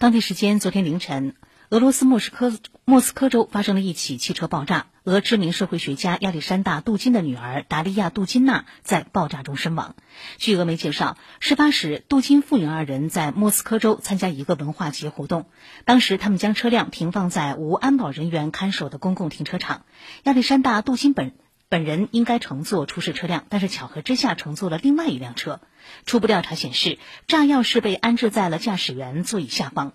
[0.00, 1.34] 当地时间昨天凌晨，
[1.68, 2.54] 俄罗斯莫斯科
[2.86, 9.96] 莫斯科州发生了一起汽车爆炸，俄知名社会学家亚历山大·杜金的女儿达利亚·杜金娜在爆炸中身亡。
[10.38, 15.50] 据俄媒介绍，事发时，杜金父女二人在莫斯科州参加一个文化节活动，
[15.84, 19.84] 当时他们将车辆停放在无安保人员看守的公共停车场。
[20.22, 21.34] 亚历山大·杜金本。
[21.70, 25.60] 本人应该乘坐出事车辆，但是巧合之下乘坐了另外一辆车。
[26.04, 26.98] 初步调查显示，
[27.28, 29.92] 炸药是被安置在了驾驶员座椅下方。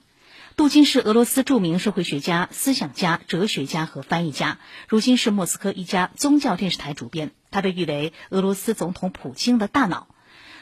[0.55, 7.31] 杜金是俄罗斯著名社会学家、思想家、哲学家和翻译家，如今是莫斯科一家宗教电视台主编。
[7.51, 10.07] 他被誉为俄罗斯总统普京的大脑。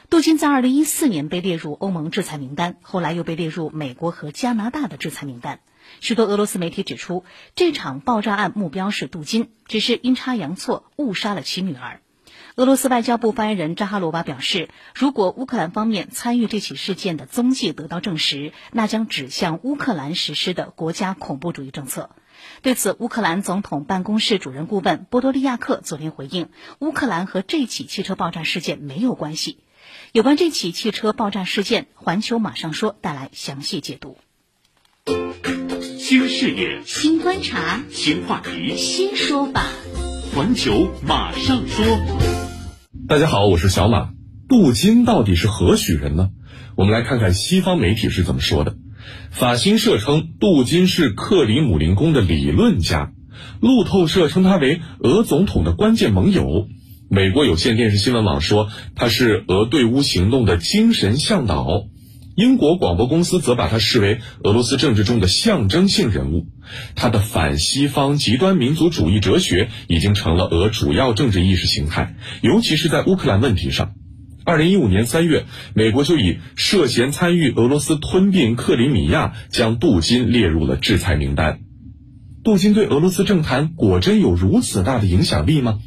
[0.10, 5.60] 杜金在2014年被列入欧盟制裁名单，后来又被列入美国和加拿大的制裁名单。
[6.00, 7.24] 许多俄罗斯媒体指出，
[7.56, 12.02] 这场爆炸案目标是杜金，只是阴差阳错误杀了其女儿。
[12.56, 22.12] 俄罗斯外交部发言人扎哈罗娃表示，如果乌克兰方面参与这起事件的踪迹得到证实，那将指向乌克兰实施的国家恐怖主义政策。
[22.62, 29.60] 对此，乌克兰总统办公室主任顾问波多利亚克昨天回应，乌克兰和这起汽车爆炸事件没有关系。
[30.12, 34.18] 有关这起汽车爆炸事件，环球马上说带来详细解读。
[36.14, 39.66] 新视野，新观察，新话题，新说法。
[40.36, 41.84] 环球马上说。
[43.08, 44.12] 大家好，我是小马。
[44.48, 46.30] 镀金到底是何许人呢？
[46.76, 48.76] 我们来看看西方媒体是怎么说的。
[49.32, 53.12] 法新社称，镀金是克里姆林宫的理论家。
[53.60, 56.68] 路透社称他为俄总统的关键盟友。
[57.10, 61.88] 美国有线电视新闻网说他是俄对乌行动的精神向导。
[62.36, 66.48] 英国广播公司则把他视为俄罗斯政治中的象征性人物，
[66.96, 73.94] 他的反西方极端民族主义哲学已经成了俄主要政治意识形态，尤其是在乌克兰问题上。
[74.46, 75.46] 二零一五年三月，
[75.76, 81.60] 美国就以涉嫌参与俄罗斯吞并克里米亚，将杜金列入了制裁名单。
[82.44, 85.80] 杜金对俄罗斯政坛果真有如此大的影响力吗？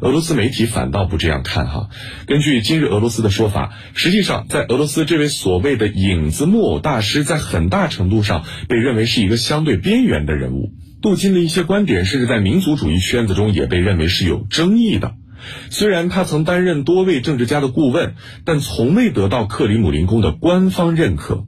[0.00, 1.88] 俄罗斯媒体反倒不这样看哈。
[2.26, 10.72] 根据今日俄罗斯的说法，实际上在俄罗斯，这位所谓的影子木偶大师，在很大程度上被认为是一个相对边缘的人物。
[11.02, 15.14] 杜金的一些观点，甚至在民族主义圈子中也被认为是有争议的。
[15.70, 21.46] 虽然他曾担任多位政治家的顾问，但从未得到克里姆林宫的官方认可。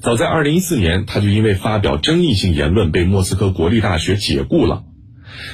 [0.00, 4.84] 早在2014年，他就因为发表争议性言论被莫斯科国立大学解雇了。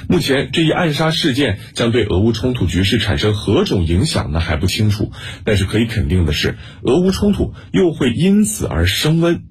[0.08, 4.40] 目前这一暗杀事件将对俄乌冲突局势产生何种影响呢？
[4.40, 5.12] 还不清楚。
[5.44, 9.42] 但是可以肯定的是，俄乌冲突又会因此而升温。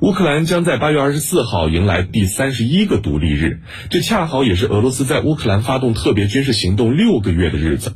[0.00, 7.94] 乌克兰将在八月二十四号迎来第三十一个独立日，这恰好也是俄罗斯在乌克兰发动特别军事行动六个月的日子。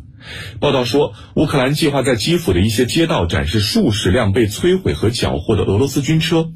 [0.59, 6.51] 报道说，乌克兰计划在基辅的一些街道展示数十辆被摧毁和缴获的俄罗斯军车。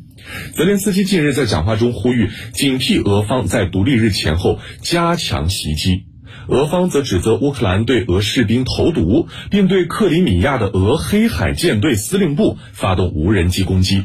[0.54, 6.04] 泽连斯基近日在讲话中呼吁警惕俄方在独立日前后加强袭击，
[6.48, 14.04] 俄方则指责乌克兰对俄士兵投毒，并对克里米亚的俄黑海舰队司令部发动无人机攻击。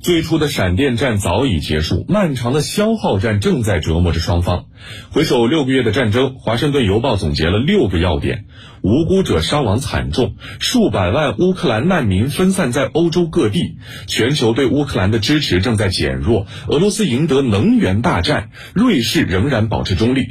[0.00, 4.66] 最初的闪电战早已结束，漫长的消耗战正在折磨着双方。
[5.10, 8.44] 回首六个月的战争，《华盛顿邮报》总结了六个要点：
[8.84, 20.20] 无辜者伤亡惨重，数百万乌克兰难民分散在欧洲各地，全球对乌克兰的支持正在减弱，俄罗斯赢得能源大战，瑞士仍然保持中立。《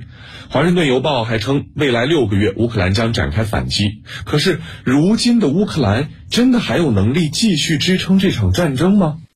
[0.49, 4.03] 华盛顿邮报》还称，未来六个月乌克兰将展开反击。
[4.23, 9.17] 可是，如今的乌克兰真的还有能力继续支撑这场战争吗？